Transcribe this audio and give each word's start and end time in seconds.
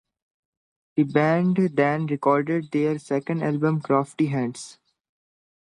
The 0.95 1.03
band 1.03 1.57
then 1.75 2.07
recorded 2.07 2.71
their 2.71 2.97
second 2.97 3.43
album, 3.43 3.81
"Crafty 3.81 4.25
Hands". 4.25 4.79